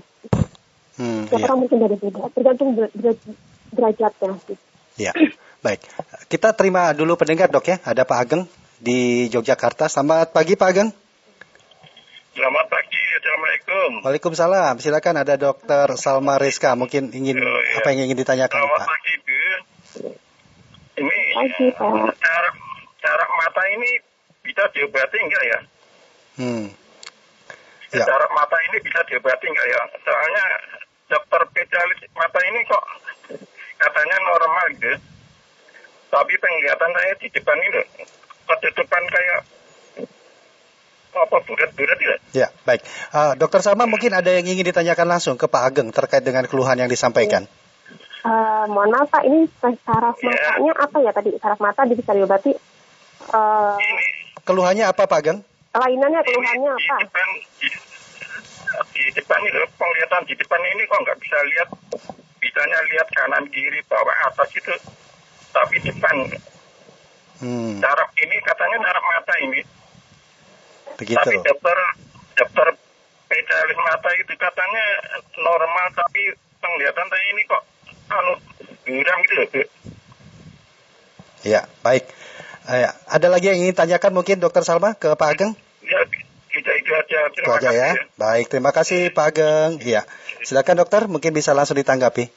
Hmm, 0.98 1.30
tiap 1.30 1.38
ya. 1.38 1.46
orang 1.46 1.58
mungkin 1.62 1.78
beda-beda 1.78 2.26
tergantung 2.34 2.74
der- 2.74 2.90
deraj- 2.90 3.38
derajatnya 3.70 4.34
sih 4.50 4.58
Ya, 4.98 5.14
baik. 5.62 5.78
Kita 6.26 6.58
terima 6.58 6.90
dulu 6.90 7.14
pendengar 7.14 7.46
dok 7.46 7.70
ya. 7.70 7.78
Ada 7.86 8.02
Pak 8.02 8.18
Ageng 8.18 8.42
di 8.82 9.30
Yogyakarta. 9.30 9.86
Selamat 9.86 10.34
pagi 10.34 10.58
Pak 10.58 10.68
Ageng. 10.74 10.90
Selamat 12.38 12.70
pagi, 12.70 13.02
Assalamualaikum. 13.18 13.90
Waalaikumsalam. 14.06 14.74
Silakan 14.78 15.26
ada 15.26 15.34
Dokter 15.34 15.90
Salma 15.98 16.38
Rizka. 16.38 16.78
Mungkin 16.78 17.10
ingin 17.10 17.34
Oh, 17.34 17.42
iya. 17.42 17.82
apa 17.82 17.90
yang 17.90 18.06
ingin 18.06 18.14
ditanyakan 18.14 18.62
Selamat 18.62 18.78
Pak? 18.78 18.86
pagi, 18.86 19.14
Bu. 19.18 19.38
Ini 21.02 21.18
pagi 21.34 21.66
pak 21.74 22.14
cara, 22.14 22.50
cara 23.02 23.24
mata 23.26 23.62
ini 23.74 23.90
bisa 24.46 24.62
diobati 24.70 25.18
enggak 25.18 25.44
ya? 25.50 25.58
Hmm. 26.38 26.66
Ya. 27.90 28.06
Cara 28.06 28.26
mata 28.30 28.58
ini 28.70 28.78
bisa 28.86 29.00
diobati 29.10 29.44
enggak 29.50 29.66
ya? 29.74 29.80
Soalnya 30.06 30.44
dokter 31.10 31.42
spesialis 31.42 32.06
mata 32.14 32.38
ini 32.46 32.60
kok 32.70 32.84
katanya 33.82 34.16
normal 34.22 34.64
gitu. 34.78 34.94
Tapi 36.06 36.32
penglihatan 36.38 36.90
saya 36.94 37.12
di 37.18 37.26
depan 37.34 37.58
ini 37.66 37.82
ketutupan 38.46 39.02
kayak 39.10 39.40
apa 41.14 41.36
bulat-bulat 41.42 41.98
ya? 41.98 42.14
Ya, 42.36 42.48
baik. 42.62 42.84
Eh, 42.84 43.32
Dokter 43.40 43.64
Salma 43.64 43.88
mungkin 43.88 44.12
ada 44.12 44.28
yang 44.28 44.44
ingin 44.44 44.68
ditanyakan 44.68 45.08
langsung 45.08 45.34
ke 45.40 45.48
Pak 45.48 45.62
Ageng 45.64 45.88
terkait 45.90 46.20
dengan 46.22 46.44
keluhan 46.44 46.76
yang 46.76 46.88
disampaikan. 46.88 47.48
Eh, 48.18 48.64
mohon 48.68 48.90
maaf 48.90 49.08
pak 49.08 49.22
ini 49.24 49.46
saraf 49.62 50.18
Ya. 50.18 50.26
matanya 50.28 50.72
apa 50.74 50.96
ya 51.00 51.10
tadi 51.14 51.30
saraf 51.38 51.62
mata 51.62 51.86
bisa 51.86 52.10
diobati 52.12 52.50
eh, 52.50 53.74
Ini 53.78 54.02
Keluhannya 54.42 54.84
apa 54.90 55.06
Pak 55.06 55.18
Ageng? 55.22 55.38
kelainannya 55.68 56.20
keluhannya 56.26 56.72
di 56.74 56.82
apa 56.82 56.96
depan 57.06 57.28
di, 57.62 57.68
di 58.98 59.04
depan 59.14 59.40
itu 59.46 59.60
penglihatan 59.78 60.22
di 60.26 60.34
depan 60.34 60.60
ini 60.66 60.82
kok 60.90 60.98
nggak 60.98 61.18
bisa 61.22 61.36
lihat 61.46 61.68
bisanya 62.42 62.78
lihat 62.90 63.08
kanan 63.14 63.44
kiri 63.48 63.78
bawah 63.86 64.16
atas 64.26 64.50
itu 64.52 64.74
tapi 65.54 65.76
depan 65.78 66.16
Hmm, 67.38 67.78
saraf 67.78 68.10
ini 68.18 68.34
katanya 68.42 68.82
saraf 68.82 69.04
mata 69.06 69.34
ini 69.38 69.62
begitu. 70.98 71.22
tapi 71.22 71.38
dokter 71.46 71.78
dokter 72.34 72.68
spesialis 73.24 73.78
mata 73.78 74.10
itu 74.18 74.32
katanya 74.34 74.84
normal 75.38 75.86
tapi 75.94 76.34
penglihatan 76.58 77.06
saya 77.06 77.24
ini 77.32 77.42
kok 77.46 77.62
anu 78.10 78.32
buram 78.84 79.18
gitu 79.24 79.34
loh. 79.38 79.46
Ya, 81.46 81.70
baik. 81.86 82.04
Eh, 82.68 82.84
ada 82.84 83.28
lagi 83.32 83.48
yang 83.48 83.58
ingin 83.64 83.72
tanyakan 83.72 84.12
mungkin 84.12 84.42
Dokter 84.42 84.60
Salma 84.60 84.92
ke 84.92 85.14
Pak 85.16 85.28
Ageng? 85.32 85.52
ya 85.88 86.04
itu 86.52 86.68
itu 86.68 86.90
aja 86.92 87.18
Itu 87.30 87.40
terima 87.40 87.56
aja 87.56 87.68
kasih 87.70 87.78
ya. 87.80 87.90
Baik, 88.18 88.46
terima 88.52 88.70
kasih 88.74 89.00
Pak 89.14 89.26
Ageng. 89.32 89.70
Iya. 89.80 90.04
Silakan 90.44 90.84
dokter, 90.84 91.08
mungkin 91.08 91.32
bisa 91.32 91.56
langsung 91.56 91.80
ditanggapi. 91.80 92.28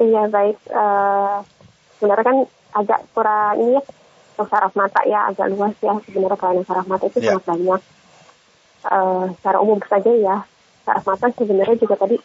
Iya 0.00 0.22
baik. 0.32 0.56
Eh 0.72 1.36
sebenarnya 2.00 2.24
kan 2.24 2.38
agak 2.76 3.00
kurang 3.12 3.56
ini 3.60 3.80
ya 3.80 3.82
saraf 4.44 4.72
mata 4.76 5.00
ya 5.08 5.32
agak 5.32 5.48
luas 5.48 5.72
ya 5.80 5.96
sebenarnya 6.04 6.36
kelainan 6.36 6.66
saraf 6.68 6.84
mata 6.84 7.08
itu 7.08 7.18
Ya. 7.24 7.32
sangat 7.40 7.44
banyak. 7.56 7.80
Eh 8.86 9.24
secara 9.40 9.58
umum 9.64 9.80
saja 9.88 10.12
ya 10.12 10.36
saraf 10.84 11.04
mata 11.08 11.26
sebenarnya 11.32 11.76
juga 11.80 11.96
tadi 11.96 12.16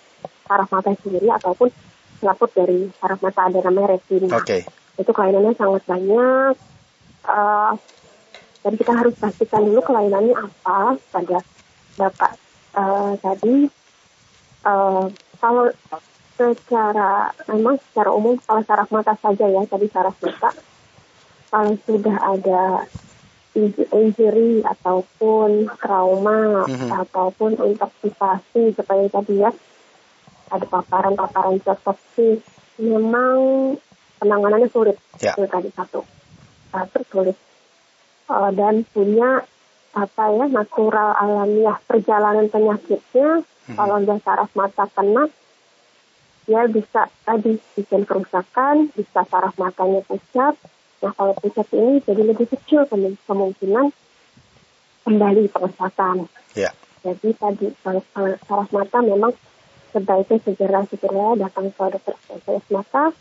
saraf 0.44 0.68
mata 0.68 0.92
sendiri 1.00 1.28
ataupun 1.32 1.72
selaput 2.20 2.50
dari 2.52 2.92
saraf 3.00 3.20
mata 3.24 3.48
ada 3.48 3.60
namanya 3.64 3.96
retina. 3.96 4.28
Oke. 4.36 4.68
Itu 5.00 5.12
kelainannya 5.16 5.56
sangat 5.56 5.84
banyak. 5.88 6.54
Eh 7.32 7.74
dan 8.62 8.74
kita 8.78 8.92
harus 8.94 9.16
pastikan 9.18 9.66
dulu 9.66 9.82
kelainannya 9.82 10.36
apa 10.38 11.00
pada 11.10 11.38
bapak 11.98 12.32
eh, 12.78 13.12
tadi. 13.18 13.58
Eh, 14.62 15.06
kalau 15.42 15.66
secara 16.38 17.34
memang 17.50 17.78
secara 17.90 18.10
umum 18.14 18.38
kalau 18.46 18.62
saraf 18.66 18.90
mata 18.94 19.14
saja 19.18 19.46
ya 19.50 19.62
tadi 19.66 19.90
saraf 19.90 20.14
mata 20.22 20.50
kalau 21.52 21.76
sudah 21.84 22.16
ada 22.18 22.88
inj- 23.54 23.90
injury 23.92 24.64
ataupun 24.64 25.68
trauma 25.78 26.64
Mhm. 26.66 26.90
ataupun 26.98 27.60
intoksikasi 27.60 28.72
seperti 28.72 29.08
tadi 29.12 29.36
ya 29.38 29.52
ada 30.48 30.66
paparan-paparan 30.66 31.60
toksik 31.60 32.40
memang 32.76 33.38
penanganannya 34.18 34.68
sulit 34.68 34.96
Ya. 35.20 35.36
itu 35.36 35.46
tadi 35.46 35.70
satu 35.70 36.02
satu 36.72 37.00
sulit 37.06 37.38
Eh, 38.32 38.52
dan 38.56 38.88
punya 38.88 39.44
apa 39.92 40.24
ya 40.32 40.48
natural 40.48 41.12
alamiah 41.14 41.76
perjalanan 41.84 42.48
penyakitnya 42.48 43.44
Mhm. 43.68 43.76
kalau 43.76 44.00
udah 44.00 44.24
saraf 44.24 44.48
mata 44.56 44.88
kena 44.88 45.28
dia 46.42 46.64
bisa 46.66 47.12
tadi 47.22 47.60
bikin 47.76 48.08
kerusakan 48.08 48.88
bisa 48.96 49.28
saraf 49.28 49.52
matanya 49.58 50.00
pucat 50.02 50.56
nah 51.02 51.12
kalau 51.18 51.34
pucat 51.38 51.68
ini 51.74 52.00
jadi 52.06 52.22
lebih 52.22 52.48
kecil 52.50 52.86
kemu- 52.86 53.20
kemungkinan 53.26 53.90
kembali 55.06 55.50
pengesakan 55.50 56.30
Ya. 56.54 56.70
jadi 57.02 57.34
tadi 57.36 57.74
kalau 57.82 58.02
saraf 58.46 58.70
mata 58.76 59.00
memang 59.02 59.34
sebaiknya 59.92 60.38
segera 60.44 60.80
segera 60.88 61.36
datang 61.36 61.72
ke 61.72 61.84
dokter 61.96 62.16
spesialis 62.22 62.68
mata 62.72 63.12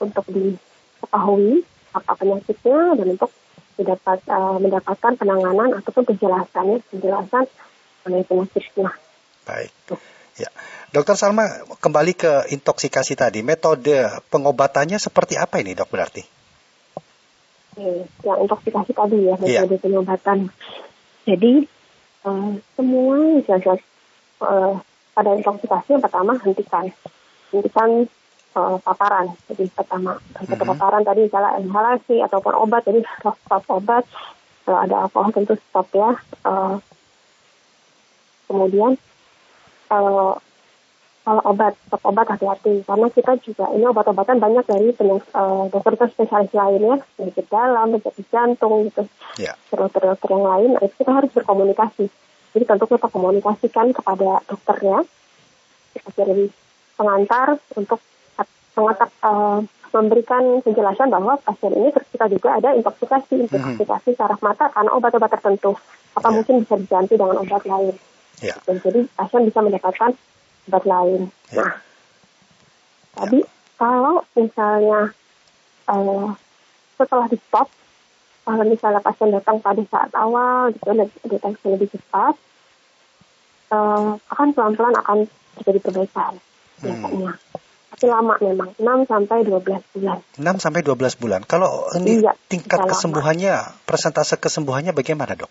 untuk 0.00 0.24
diketahui 0.28 1.64
apa 1.96 2.12
penyakitnya 2.20 2.80
dan 3.00 3.06
untuk 3.16 3.32
didapat 3.76 4.18
uh, 4.28 4.56
mendapatkan 4.56 5.12
penanganan 5.20 5.76
ataupun 5.80 6.04
penjelasan 6.08 6.64
ya 6.76 6.78
penjelasan 6.92 7.44
mengenai 8.04 8.24
penyakitnya. 8.24 8.90
Baik. 9.44 9.72
Ya. 10.36 10.52
Dokter 10.92 11.16
Salma, 11.16 11.44
kembali 11.80 12.12
ke 12.12 12.32
intoksikasi 12.52 13.16
tadi. 13.16 13.40
Metode 13.40 14.04
pengobatannya 14.28 15.00
seperti 15.00 15.40
apa 15.40 15.60
ini 15.60 15.72
dok 15.72 15.88
berarti? 15.88 16.35
Oke, 17.76 18.08
yang 18.24 18.38
intoksikasi 18.40 18.96
tadi 18.96 19.28
ya, 19.28 19.36
metode 19.36 19.76
ya. 19.76 19.82
pengobatan. 19.84 20.48
Jadi, 21.28 21.68
uh, 22.24 22.56
semua 22.72 23.16
jelas 23.44 23.80
uh, 24.40 24.80
pada 25.12 25.30
intoksikasi 25.36 25.92
yang 25.92 26.00
pertama 26.00 26.40
hentikan. 26.40 26.88
Hentikan 27.52 28.08
uh, 28.56 28.80
paparan. 28.80 29.36
Jadi 29.52 29.68
pertama, 29.76 30.16
mm-hmm. 30.16 30.56
paparan 30.56 31.04
tadi 31.04 31.28
misalnya 31.28 31.60
inhalasi 31.60 32.24
ataupun 32.24 32.56
obat, 32.56 32.88
jadi 32.88 33.04
stop, 33.20 33.36
stop 33.44 33.62
obat. 33.68 34.08
Kalau 34.64 34.80
ada 34.80 34.96
alkohol 35.04 35.36
tentu 35.36 35.60
stop 35.68 35.92
ya. 35.92 36.16
Uh, 36.48 36.80
kemudian 38.48 38.96
kalau 39.92 40.40
kalau 41.26 41.42
obat, 41.42 41.74
stop 41.90 42.06
obat 42.06 42.30
hati-hati 42.30 42.86
karena 42.86 43.10
kita 43.10 43.34
juga 43.42 43.66
ini 43.74 43.82
obat-obatan 43.90 44.38
banyak 44.38 44.62
dari 44.62 44.94
penyakit 44.94 45.26
uh, 45.34 45.66
dokter 45.74 46.06
spesialis 46.06 46.54
lainnya, 46.54 47.02
penyakit 47.18 47.50
dalam, 47.50 47.98
penyakit 47.98 48.26
jantung 48.30 48.86
gitu, 48.86 49.02
yeah. 49.42 49.58
dokter-dokter 49.74 50.30
yang 50.30 50.46
lain. 50.46 50.70
Nah, 50.78 50.86
kita 50.86 51.10
harus 51.10 51.30
berkomunikasi. 51.34 52.06
Jadi 52.54 52.64
tentu 52.70 52.86
kita 52.86 53.10
komunikasikan 53.10 53.90
kepada 53.90 54.38
dokternya, 54.46 55.02
kita 55.98 56.08
kirim 56.14 56.46
pengantar 56.94 57.58
untuk 57.74 57.98
mengatak, 58.78 59.10
uh, 59.26 59.66
memberikan 59.90 60.62
penjelasan 60.62 61.10
bahwa 61.10 61.42
pasien 61.42 61.74
ini 61.74 61.90
kita 61.90 62.30
juga 62.30 62.62
ada 62.62 62.70
intoksikasi, 62.78 63.34
mhm. 63.34 63.50
intoksikasi 63.50 64.14
mm-hmm. 64.14 64.22
saraf 64.22 64.38
mata 64.46 64.70
karena 64.70 64.94
obat-obat 64.94 65.34
tertentu. 65.34 65.74
Apa 66.14 66.30
yeah. 66.30 66.34
mungkin 66.38 66.54
bisa 66.62 66.78
diganti 66.78 67.18
dengan 67.18 67.42
obat 67.42 67.66
lain? 67.66 67.98
Yeah. 68.38 68.62
Jadi 68.62 69.10
pasien 69.10 69.42
bisa 69.42 69.58
mendapatkan 69.58 70.14
obat 70.68 70.84
lain. 70.84 71.22
Yeah. 71.50 71.62
Nah, 71.62 71.72
tadi 73.16 73.40
kalau 73.76 74.24
misalnya 74.34 75.12
uh, 75.88 76.28
setelah 76.96 77.26
di 77.28 77.38
stop, 77.48 77.68
kalau 78.46 78.64
misalnya 78.64 79.00
pasien 79.02 79.30
datang 79.34 79.58
pada 79.60 79.82
saat 79.90 80.10
awal 80.16 80.72
gitu 80.72 80.90
deteksi 81.28 81.66
lebih 81.66 81.88
cepat, 81.92 82.34
uh, 83.74 84.16
akan 84.18 84.48
pelan-pelan 84.54 84.94
akan 85.00 85.18
terjadi 85.60 85.78
perbaikan 85.82 86.34
biasanya. 86.80 87.32
Hmm. 87.36 87.64
Tapi 87.96 88.12
lama 88.12 88.34
memang, 88.44 88.76
6 88.76 89.08
sampai 89.08 89.40
12 89.48 89.80
bulan. 89.96 90.18
6 90.36 90.60
sampai 90.60 90.80
12 90.84 91.16
bulan. 91.16 91.40
Kalau 91.48 91.88
ini 91.96 92.20
iya, 92.20 92.36
tingkat 92.44 92.84
kesembuhannya, 92.84 93.56
lama. 93.56 93.86
persentase 93.88 94.36
kesembuhannya 94.36 94.92
bagaimana, 94.92 95.32
Dok? 95.32 95.48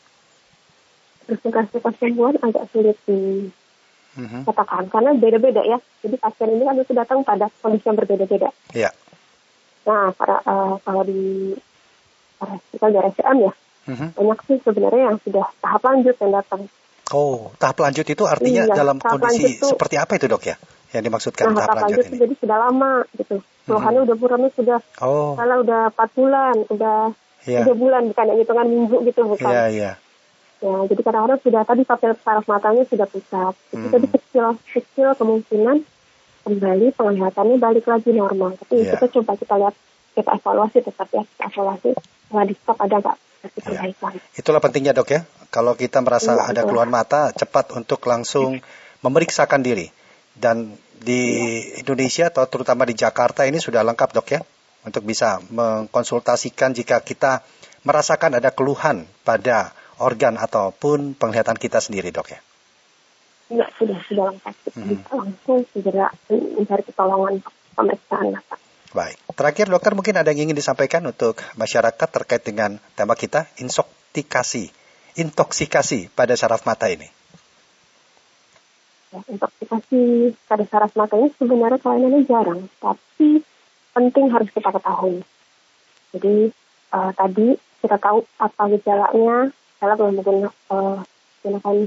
Persentase 1.25 1.81
kesembuhan 1.81 2.37
agak 2.45 2.69
sulit 2.69 3.01
di 3.09 3.49
mm-hmm. 4.15 4.41
katakan 4.47 4.83
karena 4.89 5.11
beda-beda 5.15 5.61
ya. 5.63 5.77
Jadi 6.03 6.15
pasien 6.19 6.49
ini 6.55 6.63
kan 6.63 6.75
itu 6.79 6.93
datang 6.95 7.19
pada 7.21 7.51
kondisi 7.61 7.85
yang 7.87 7.97
berbeda-beda. 7.99 8.49
Iya. 8.75 8.91
Nah, 9.85 10.09
para, 10.17 10.41
uh, 10.43 10.75
kalau 10.81 11.03
di 11.05 11.53
kita 12.73 12.91
di 12.91 12.97
RSCM 12.99 13.37
ya, 13.45 13.53
mm-hmm. 13.91 14.09
banyak 14.17 14.39
sih 14.49 14.57
sebenarnya 14.65 15.01
yang 15.13 15.17
sudah 15.21 15.45
tahap 15.61 15.81
lanjut 15.85 16.15
yang 16.19 16.33
datang. 16.33 16.61
Oh, 17.13 17.53
tahap 17.61 17.77
lanjut 17.85 18.05
itu 18.09 18.23
artinya 18.25 18.65
iya, 18.65 18.73
dalam 18.73 18.97
kondisi 18.97 19.61
itu, 19.61 19.69
seperti 19.69 20.01
apa 20.01 20.17
itu 20.17 20.25
dok 20.25 20.43
ya? 20.49 20.57
yang 20.95 21.03
dimaksudkan 21.11 21.51
nah, 21.51 21.67
tahap, 21.67 21.91
lanjut, 21.91 22.05
ini? 22.07 22.17
Jadi 22.23 22.33
sudah 22.39 22.57
lama 22.57 23.03
gitu. 23.19 23.35
Keluhannya 23.67 23.99
hmm. 23.99 24.07
udah 24.07 24.15
buramnya 24.15 24.51
sudah 24.55 24.79
oh. 25.03 25.35
salah 25.35 25.57
udah 25.59 25.81
4 25.91 26.17
bulan, 26.17 26.55
udah 26.71 26.97
yeah. 27.43 27.67
3 27.67 27.75
bulan 27.75 28.01
bukan 28.13 28.25
yang 28.31 28.39
hitungan 28.39 28.67
minggu 28.71 28.97
gitu 29.03 29.21
bukan. 29.27 29.51
Iya, 29.51 29.57
yeah, 29.59 29.67
iya. 29.67 29.83
Yeah. 29.83 29.95
Ya, 30.65 30.77
jadi 30.89 31.01
kadang-kadang 31.05 31.41
sudah 31.45 31.61
tadi 31.61 31.81
papil 31.85 32.17
saraf 32.17 32.45
matanya 32.49 32.81
sudah 32.89 33.05
pusat. 33.05 33.53
Jadi 33.69 33.85
hmm. 33.85 33.93
tadi 33.93 34.07
kecil 34.09 34.45
kecil 34.65 35.09
kemungkinan 35.13 35.77
kembali 36.41 36.87
penglihatannya 36.97 37.57
balik 37.61 37.85
lagi 37.85 38.09
normal. 38.09 38.57
Tapi 38.57 38.81
yeah. 38.81 38.97
kita 38.97 39.21
coba 39.21 39.37
kita 39.37 39.53
lihat 39.61 39.75
kita 40.17 40.31
evaluasi 40.41 40.77
tetap 40.81 41.07
ya, 41.13 41.21
kita 41.21 41.43
evaluasi 41.53 41.89
setelah 41.93 42.45
di 42.49 42.55
stop 42.57 42.77
ada 42.81 42.97
nggak. 42.97 43.17
Ya. 43.45 43.93
Itulah 44.41 44.57
pentingnya 44.57 44.97
dok 44.97 45.13
ya. 45.13 45.21
Kalau 45.53 45.77
kita 45.77 46.01
merasa 46.01 46.33
ya, 46.33 46.49
ada 46.49 46.65
keluhan 46.65 46.89
mata, 46.89 47.29
cepat 47.29 47.77
untuk 47.77 48.01
langsung 48.09 48.57
memeriksakan 49.05 49.61
diri. 49.61 49.93
Dan 50.33 50.73
di 50.97 51.21
Indonesia 51.77 52.33
atau 52.33 52.49
terutama 52.49 52.89
di 52.89 52.97
Jakarta 52.97 53.45
ini 53.45 53.61
sudah 53.61 53.85
lengkap 53.85 54.09
dok 54.17 54.27
ya 54.33 54.41
untuk 54.81 55.05
bisa 55.05 55.37
mengkonsultasikan 55.53 56.73
jika 56.73 57.05
kita 57.05 57.45
merasakan 57.85 58.41
ada 58.41 58.49
keluhan 58.49 59.05
pada 59.21 59.77
organ 60.01 60.35
ataupun 60.39 61.15
penglihatan 61.15 61.57
kita 61.59 61.79
sendiri 61.79 62.11
dok 62.11 62.33
ya. 62.33 62.39
Ya 63.45 63.65
sudah 63.77 63.99
sudah 64.09 64.23
lengkap 64.33 64.55
hmm. 64.73 64.97
langsung 65.13 65.59
segera 65.69 66.09
mencari 66.31 66.83
pertolongan 66.87 67.33
pemeriksaan 67.77 68.33
mata. 68.33 68.57
Baik, 68.95 69.19
terakhir 69.35 69.67
dokter 69.67 69.91
mungkin 69.91 70.15
ada 70.15 70.31
yang 70.31 70.49
ingin 70.49 70.57
disampaikan 70.57 71.03
untuk 71.03 71.43
masyarakat 71.59 72.07
terkait 72.09 72.41
dengan 72.47 72.79
tema 72.95 73.13
kita 73.13 73.45
insoktikasi, 73.59 74.71
intoksikasi 75.19 76.15
pada 76.15 76.33
saraf 76.39 76.63
mata 76.63 76.87
ini 76.87 77.11
ya, 79.15 79.21
intoksikasi 79.31 80.01
pada 80.45 80.63
saraf 80.67 80.91
mata 80.99 81.15
ini 81.15 81.31
sebenarnya 81.39 81.79
kelainannya 81.79 82.21
jarang, 82.27 82.61
tapi 82.83 83.39
penting 83.95 84.25
harus 84.27 84.49
kita 84.51 84.69
ketahui. 84.75 85.23
Jadi 86.11 86.35
uh, 86.91 87.11
tadi 87.15 87.47
kita 87.79 87.95
tahu 87.95 88.27
apa 88.35 88.63
gejalanya, 88.75 89.55
kalau 89.93 90.09
belum 90.09 90.49
uh, 90.73 90.97
menggunakan 91.45 91.77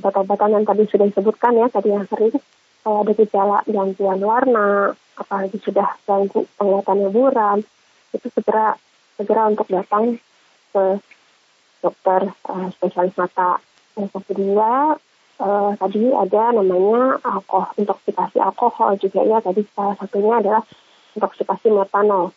obat-obatan 0.00 0.50
yang 0.56 0.64
tadi 0.64 0.88
sudah 0.88 1.06
disebutkan 1.12 1.60
ya, 1.60 1.68
tadi 1.68 1.92
yang 1.92 2.08
sering 2.08 2.32
kalau 2.80 3.04
ada 3.04 3.12
gejala 3.12 3.58
gangguan 3.68 4.20
warna, 4.24 4.96
apalagi 5.20 5.60
sudah 5.60 6.00
ganggu 6.08 6.48
penglihatannya 6.56 7.08
buram, 7.12 7.58
itu 8.16 8.26
segera 8.32 8.80
segera 9.20 9.52
untuk 9.52 9.68
datang 9.68 10.16
ke 10.72 10.84
dokter 11.84 12.32
uh, 12.48 12.68
spesialis 12.72 13.12
mata. 13.18 13.60
Yang 13.98 14.24
kedua, 14.24 14.96
uh, 15.42 15.70
tadi 15.76 16.02
ada 16.14 16.54
namanya 16.54 17.18
alkohol, 17.26 17.74
intoksikasi 17.76 18.38
alkohol 18.38 18.96
juga 18.96 19.20
ya. 19.26 19.42
Tadi 19.42 19.66
salah 19.74 19.98
satunya 19.98 20.38
adalah 20.38 20.62
intoksikasi 21.18 21.68
metanol. 21.74 22.30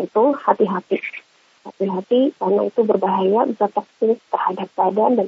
Itu 0.00 0.32
hati-hati. 0.32 1.27
Hati-hati 1.68 2.32
karena 2.40 2.60
itu 2.64 2.80
berbahaya, 2.80 3.44
bisa 3.44 3.68
toksik 3.68 4.18
terhadap 4.32 4.68
badan 4.72 5.20
dan 5.20 5.26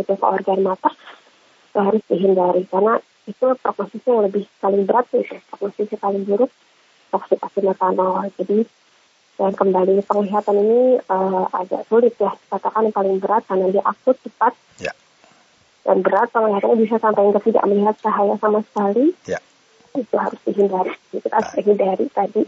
itu 0.00 0.12
ke 0.16 0.24
organ 0.24 0.60
mata. 0.64 0.90
Itu 1.68 1.78
harus 1.84 2.02
dihindari 2.08 2.64
karena 2.72 2.96
itu 3.28 3.46
prognosisnya 3.60 4.24
lebih 4.24 4.48
paling 4.58 4.88
berat 4.88 5.06
itu. 5.12 5.36
Prognosisnya 5.52 5.98
paling 6.00 6.24
buruk 6.24 6.50
toksikasi 7.12 7.60
metanol. 7.60 8.24
Jadi 8.40 8.64
dan 9.36 9.52
kembali 9.56 10.04
penglihatan 10.04 10.56
ini 10.60 10.80
uh, 11.08 11.48
agak 11.56 11.88
sulit 11.88 12.12
ya 12.20 12.36
katakan 12.52 12.88
yang 12.88 12.94
paling 12.94 13.16
berat 13.16 13.42
karena 13.48 13.64
dia 13.72 13.80
akut 13.80 14.14
cepat 14.20 14.52
ya 14.76 14.92
dan 15.82 15.98
berat 16.02 16.30
penglihatannya 16.30 16.78
bisa 16.78 16.96
sampai 17.02 17.26
hingga 17.26 17.42
tidak 17.42 17.64
melihat 17.66 17.96
cahaya 17.98 18.34
sama 18.38 18.62
sekali. 18.70 19.10
Ya. 19.26 19.42
Itu 19.98 20.14
harus 20.14 20.40
dihindari. 20.46 20.94
Kita 21.10 21.34
harus 21.34 21.52
dihindari 21.58 22.06
tadi 22.14 22.42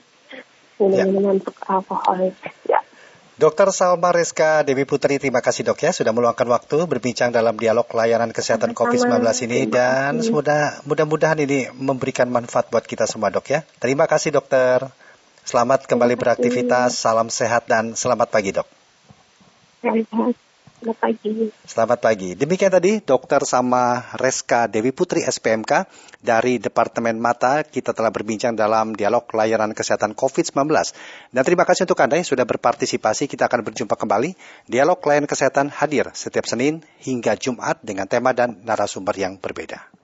minum-minuman 0.78 1.42
ya. 1.42 1.50
alkohol. 1.66 2.30
Ya. 2.70 2.80
Dokter 3.34 3.66
Salma 3.74 4.14
Reska 4.14 4.62
Dewi 4.62 4.86
Putri, 4.86 5.18
terima 5.18 5.42
kasih 5.42 5.66
dok 5.66 5.82
ya 5.82 5.90
sudah 5.90 6.14
meluangkan 6.14 6.46
waktu 6.46 6.86
berbincang 6.86 7.34
dalam 7.34 7.58
dialog 7.58 7.82
layanan 7.90 8.30
kesehatan 8.30 8.78
COVID-19 8.78 9.10
ini 9.50 9.66
dan 9.66 10.22
semoga 10.22 10.78
mudah-mudahan 10.86 11.42
ini 11.42 11.66
memberikan 11.74 12.30
manfaat 12.30 12.70
buat 12.70 12.86
kita 12.86 13.10
semua 13.10 13.34
dok 13.34 13.50
ya. 13.50 13.66
Terima 13.82 14.06
kasih 14.06 14.38
dokter. 14.38 14.86
Selamat 15.42 15.82
kembali 15.90 16.14
beraktivitas, 16.14 16.94
salam 16.94 17.26
sehat 17.26 17.66
dan 17.66 17.98
selamat 17.98 18.30
pagi 18.30 18.54
dok. 18.54 18.70
Selamat 19.82 20.38
Selamat 20.84 21.00
pagi. 21.00 21.32
Selamat 21.64 21.98
pagi. 22.04 22.30
Demikian 22.36 22.68
tadi 22.68 23.00
dokter 23.00 23.40
sama 23.48 24.04
Reska 24.20 24.68
Dewi 24.68 24.92
Putri 24.92 25.24
SPMK 25.24 25.88
dari 26.20 26.60
Departemen 26.60 27.16
Mata. 27.16 27.64
Kita 27.64 27.96
telah 27.96 28.12
berbincang 28.12 28.52
dalam 28.52 28.92
dialog 28.92 29.24
layanan 29.32 29.72
kesehatan 29.72 30.12
COVID-19. 30.12 30.68
Dan 31.32 31.40
terima 31.40 31.64
kasih 31.64 31.88
untuk 31.88 32.04
Anda 32.04 32.20
yang 32.20 32.28
sudah 32.28 32.44
berpartisipasi. 32.44 33.32
Kita 33.32 33.48
akan 33.48 33.64
berjumpa 33.64 33.96
kembali. 33.96 34.36
Dialog 34.68 35.00
layanan 35.08 35.24
kesehatan 35.24 35.72
hadir 35.72 36.12
setiap 36.12 36.44
Senin 36.44 36.84
hingga 37.00 37.32
Jumat 37.40 37.80
dengan 37.80 38.04
tema 38.04 38.36
dan 38.36 38.60
narasumber 38.60 39.16
yang 39.16 39.40
berbeda. 39.40 40.03